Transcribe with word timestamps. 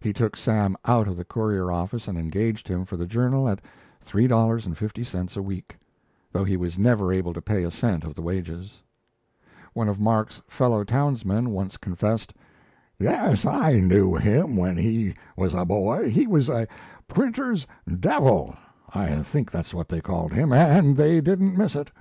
He 0.00 0.12
took 0.12 0.36
Sam 0.36 0.76
out 0.84 1.06
of 1.06 1.16
the 1.16 1.24
Courier 1.24 1.70
office 1.70 2.08
and 2.08 2.18
engaged 2.18 2.66
him 2.66 2.84
for 2.84 2.96
the 2.96 3.06
Journal 3.06 3.48
at 3.48 3.60
$3.50 4.04 5.36
a 5.36 5.42
week 5.42 5.78
though 6.32 6.42
he 6.42 6.56
was 6.56 6.76
never 6.76 7.12
able 7.12 7.32
to 7.32 7.40
pay 7.40 7.62
a 7.62 7.70
cent 7.70 8.02
of 8.02 8.16
the 8.16 8.20
wages. 8.20 8.82
One 9.72 9.88
of 9.88 10.00
Mark's 10.00 10.42
fellow 10.48 10.82
townsmen 10.82 11.50
once 11.50 11.76
confessed: 11.76 12.34
"Yes, 12.98 13.46
I 13.46 13.78
knew 13.78 14.16
him 14.16 14.56
when 14.56 14.76
he 14.76 15.14
was 15.36 15.54
a 15.54 15.64
boy. 15.64 16.10
He 16.10 16.26
was 16.26 16.48
a 16.48 16.66
printer's 17.06 17.64
devil 18.00 18.56
I 18.92 19.22
think 19.22 19.52
that's 19.52 19.72
what 19.72 19.86
they 19.88 20.00
called 20.00 20.32
him 20.32 20.52
and 20.52 20.96
they 20.96 21.20
didn't 21.20 21.56
miss 21.56 21.76
it." 21.76 21.92